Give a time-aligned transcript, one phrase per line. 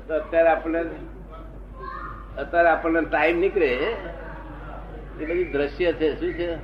[0.00, 0.80] તો અત્યારે આપણને
[2.38, 3.94] અત્યારે આપણને ટાઈમ નીકળે એ
[5.18, 6.20] બધું દ્રશ્ય છે.
[6.20, 6.56] શું છે?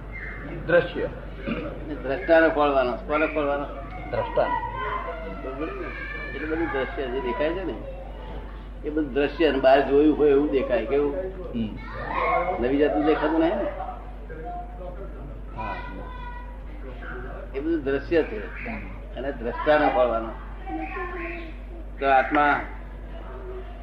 [0.67, 1.07] દ્રશ્ય.
[2.03, 3.67] દ્રષ્ટાને ખોલવાનો કોને ખોલવાનો
[4.11, 4.49] દ્રષ્ટા?
[6.35, 7.75] એટલે બધું દ્રશ્ય જે દેખાય છે ને
[8.85, 10.87] એ બધું દ્રશ્ય ને બહાર જોયું હોય એવું દેખાય.
[10.87, 11.17] કેવું?
[12.61, 13.69] નવી જાતનું દેખાતું નહીં ને?
[17.55, 18.41] એ બધું દ્રશ્ય છે.
[19.17, 20.31] અને દ્રષ્ટાને ખોલવાનો
[22.01, 22.61] તો આત્મા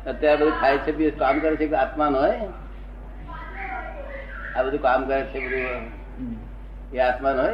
[0.10, 2.20] અત્યારે બધું ખાય છે બી કામ કરે છે કે આત્મા નો
[4.56, 5.84] આ બધું કામ કરે છે બધું
[6.94, 7.46] એ આત્મા નો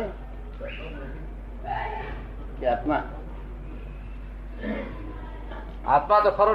[2.60, 3.02] કે આત્મા.
[5.88, 6.54] આત્મા તો ખરો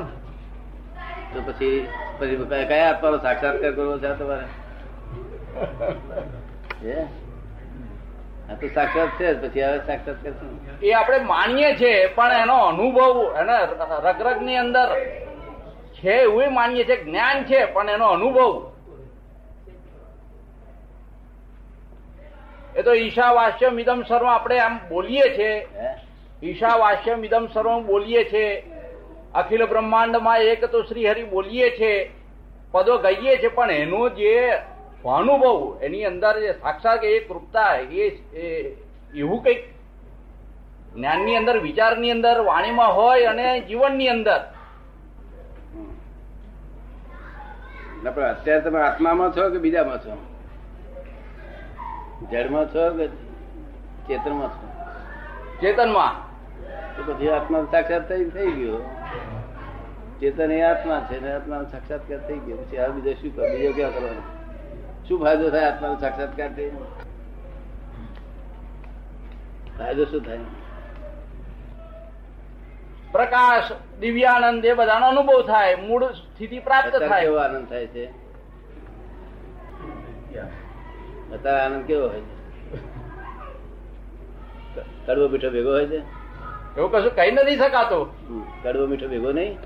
[1.33, 1.89] તો પછી
[2.19, 4.47] પછી કયા આત્માનો સાક્ષાત્કાર કરવો છે તમારે?
[6.85, 6.97] હે?
[8.51, 10.17] આ તો સાક્ષાત છે પછી હવે સાક્ષાત?
[10.83, 13.57] એ આપણે માનીએ છીએ પણ એનો અનુભવ એને
[14.05, 14.89] રગરગની અંદર
[16.05, 18.73] છે એવું માનીએ છીએ જ્ઞાન છે પણ એનો અનુભવ.
[22.77, 25.69] એ તો ઈશાવાસ્યમ ઇદમ સર્વ આપણે આમ બોલીએ છીએ?
[26.43, 28.63] ઈશાવાસ્યમ ઇદમ સર્વ બોલીએ છીએ.
[29.35, 32.11] અખિલ બ્રહ્માંડમાં એક તો શ્રી હરિ બોલીએ છીએ.
[32.73, 34.51] પદો ગઈએ છીએ પણ એનો જે
[35.05, 38.77] અનુભવ એની અંદર જે સાક્ષાત એ કૃપતા એ એ-
[39.15, 39.65] એવું કંઈક
[40.95, 44.60] જ્ઞાનની અંદર વિચારની અંદર વાણીમાં હોય અને જીવનની અંદર.
[48.05, 50.17] ના પણ અત્યારે તમે આત્મામાં છો કે બીજામાં છો?
[52.31, 53.07] જડમાં છો કે
[54.09, 54.69] ચેતનમાં છો?
[55.61, 56.31] ચેતનમાં.
[56.97, 58.91] તો પછી આત્મા સાક્ષાત થઈ ગયો.
[60.21, 62.57] ચેતન એ આત્મા છે ને આત્મા સાક્ષાત્કાર થઈ ગયો.
[62.57, 64.23] પછી આ બીજો શું બીજો ક્યાં કરવાનો?
[65.09, 66.71] શું ફાયદો થાય આત્માનો સાક્ષાત્કાર થઈ
[69.79, 70.39] ફાયદો શું થાય?
[73.13, 75.75] પ્રકાશ દિવ્યાનંદ એ બધાનો અનુભવ થાય.
[75.75, 76.05] મૂળ
[76.41, 77.23] સ્થિતિ પ્રાપ્ત થાય.
[77.23, 78.05] કેવો આનંદ થાય છે?
[81.35, 82.37] અત્યારે આનંદ કેવો હોય છે?
[85.07, 85.99] કડવો મીઠો ભેગો હોય છે?
[86.77, 87.99] એવું કશું કઈ નથી શકાતો.
[88.63, 89.59] કડવો મીઠો ભેગો નહીં.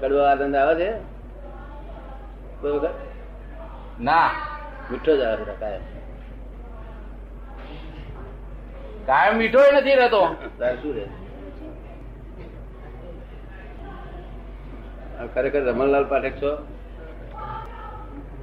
[0.00, 0.90] કડવો આનંદ આવે છે?
[2.62, 2.90] બરોબર
[4.00, 4.24] ના.
[4.90, 5.84] મીઠો જ આવે છે કાયમ.
[9.06, 10.22] કાયમ મીઠો નથી રહેતો.
[10.82, 11.06] શું રહે
[15.07, 16.56] આ ખરેખર રમણલાલ પાઠક છો?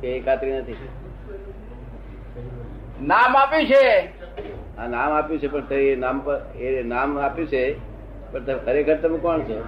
[0.01, 0.75] કે એ ખાતરી નથી?
[3.01, 4.05] નામ આપ્યું છે.
[4.77, 7.73] આ નામ આપ્યું છે પણ એ નામ પર એ નામ આપ્યું છે
[8.31, 9.63] પણ ખરેખર તમે કોણ છો?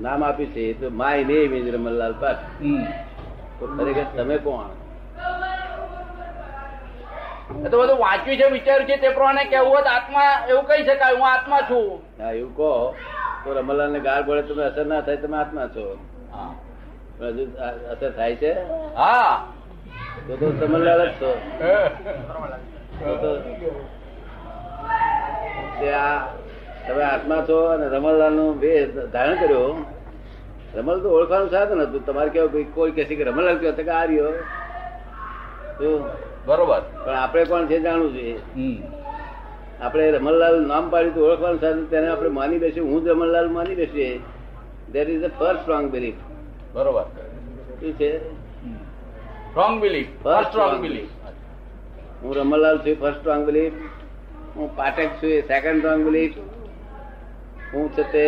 [0.00, 2.66] નામ આપ્યું છે તો my name is Ramanlal Pathak.
[3.60, 4.83] તો ખરેખર તમે કોણ?
[7.44, 11.14] એ તો બધું વાંચ્યું છે વિચાર્યું છે તે પ્રમાણે કેવું હોત આત્મા એવું કહી શકાય
[11.14, 12.02] હું આત્મા છું.
[12.22, 12.94] હા એવું કહો.
[13.44, 15.98] તો રમલાલ ને ગાળ પડે તમે અસર ના થાય તમે આત્મા છો.
[17.20, 17.44] હજુ
[17.90, 18.52] અસર થાય છે?
[18.94, 19.46] હા.
[20.26, 21.40] તો તો રમલાલ જ છો.
[26.88, 29.84] તમે આત્મા છો અને રમણલાલનું બે ધારણ કર્યો.
[30.74, 32.06] રમલ તો ઓળખવાનું સાધન હતું.
[32.06, 34.32] તમારે કેવું કોઈ- છે કે રમણલાલ કયો તો આ રહ્યો
[35.78, 36.16] તો
[36.46, 36.80] બરોબર.
[37.04, 38.36] પણ આપણે કોણ છે જાણવું જોઈએ?
[38.56, 38.76] હમ.
[39.80, 42.82] આપણે રમણલાલ નામ પાડ્યું તો ઓળખવાનું સાધન તેને આપણે માની બેસીએ.
[42.82, 44.20] હું જ રમણલાલ માની બેસીએ.
[44.92, 46.20] That is the first strong belief
[46.74, 47.06] બરોબર.
[47.80, 48.10] શું છે?
[49.48, 51.10] Strong belief first strong belief
[52.22, 53.74] હું રમણલાલ છું ફર્સ્ટ સ્ટ્રોંગ બિલીફ
[54.56, 56.38] હું પાઠક છું એ સેકન્ડ સ્ટ્રોંગ બિલીફ
[57.74, 58.26] હું છે તે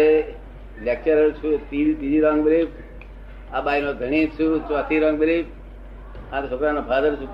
[0.83, 2.69] લેક્ચરર છું ત્રીજી ત્રીજી રોંગ બિલીફ
[3.53, 5.47] આ બાઈનો ધણી છું ચોથી રોંગ બિલીફ
[6.33, 7.33] આ છોકરાના ફાધર છું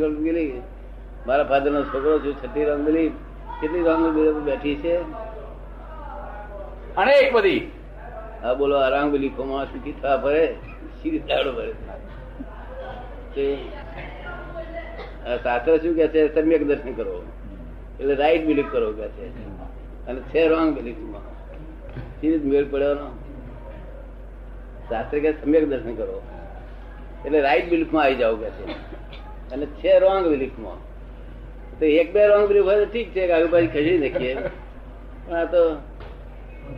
[0.00, 0.62] રોંગ બિલીફ
[1.26, 2.86] મારા ફાધરનો છોકરો છું છઠ્ઠી રોંગ
[3.60, 4.96] કેટલી રોંગ બેઠી છે?
[6.96, 7.70] અને એક બધી.
[8.42, 10.54] હા બોલો આ રોંગ બિલીફોમાં સુખી થવા ભરે?
[11.02, 11.72] સીધી દાડો ભરે?
[15.42, 16.34] શાસ્ત્ર શું કે છે?
[16.34, 17.22] સમ્યક દર્શન કરો.
[18.00, 19.26] એટલે રાઈટ બિલીફ કરો કે છે.
[20.06, 21.24] અને છે રોંગ બિલીફમાં
[22.20, 22.94] સીધી મેળ પડ્યો
[24.88, 26.22] શાસ્ત્ર કે સમ્યક દર્શન કરો.
[27.24, 28.64] એટલે રાઈટ બિલીફમાં આવી જાવ કે છે.
[29.52, 30.78] અને છે રોંગ બિલીફમાં
[31.78, 34.34] તો એક બે રોંગ બિલીફ હોય તો ઠીક છે કે આજુબાજુ ખસી નાખીએ.
[35.26, 35.62] પણ આ તો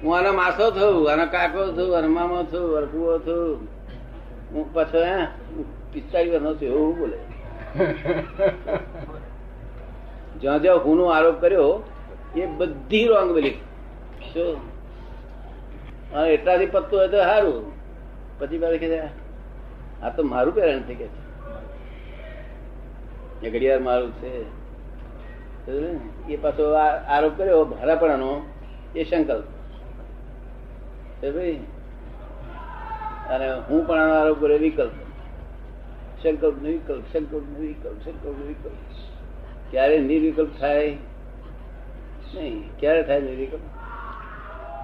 [0.02, 3.68] હું આનો માસો છું, આનો કાકો છું, આનો મામો છું વરકુઓ છું.
[4.52, 5.16] હું પાછો, હે,
[5.92, 7.18] પિસ્તાળીસ વર્ષનો છું, એવું બોલે.
[10.40, 11.82] જ્યાં જ્યાં હું આરોપ કર્યો,
[12.36, 13.54] એ બધી રોંગ બિલીફ
[14.32, 14.56] શું?
[16.26, 17.72] એટલાથી પત્તું હોય તો સારું.
[18.38, 18.88] પછી પાછું કે
[20.02, 21.26] આ તો મારું પેરણ થઈ કે છે.
[23.50, 24.66] ઘડિયાળ મારું છે.
[26.28, 26.74] એ પાછો
[27.08, 28.42] આરોપ કર્યો ભારાપણાનો
[28.96, 29.44] એ સંકલ્પ.
[31.26, 31.52] ભાઈ?
[33.30, 34.90] અને હું પણ આરોપ કર્યો વિકલ્પ.
[36.22, 38.72] સંકલ્પ નો વિકલ્પ સંકલ્પ નો વિકલ્પ સંકલ્પ નો વિકલ્પ.
[39.70, 40.96] ક્યારે નિર્વિકલ્પ થાય?
[42.34, 43.60] નહીં ક્યારે થાય નિર્વિકલ્પ?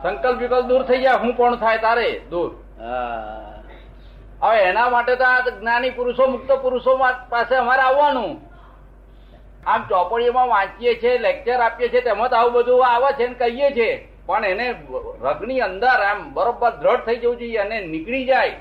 [0.03, 2.21] સંકલ્પ વિકલ્પ દૂર થઈ જાય હું પણ થાય તારે?
[2.31, 2.63] દૂર.
[2.79, 3.49] હા.
[4.43, 6.99] હવે એના માટે તો આ જ્ઞાની પુરુષો, મુક્ત પુરુષો
[7.31, 8.41] પાસે અમારે આવવાનું.
[9.67, 13.71] આમ ચોપડીઓમાં વાંચીએ છીએ લેક્ચર આપીએ છીએ, તેમાં તો આવું બધું આવે છે ને કહીએ
[13.73, 14.09] છીએ.
[14.27, 14.67] પણ એને
[15.23, 18.55] રગની અંદર આમ બરોબર દ્રઢ થઈ જવું જોઈએ અને નીકળી જાય.